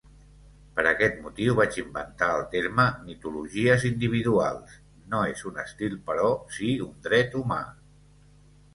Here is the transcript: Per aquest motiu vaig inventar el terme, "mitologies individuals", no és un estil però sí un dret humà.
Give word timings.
Per 0.77 0.85
aquest 0.91 1.19
motiu 1.25 1.53
vaig 1.59 1.77
inventar 1.81 2.29
el 2.37 2.41
terme, 2.55 2.87
"mitologies 3.11 3.87
individuals", 3.91 4.75
no 5.15 5.23
és 5.37 5.47
un 5.53 5.63
estil 5.69 5.99
però 6.11 6.29
sí 6.59 6.75
un 6.91 7.01
dret 7.09 7.43
humà. 7.45 7.65